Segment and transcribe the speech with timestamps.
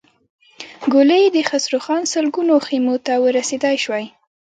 [0.93, 4.05] ګولۍ يې د خسروخان سلګونو خيمو ته ور رسېدای شوای.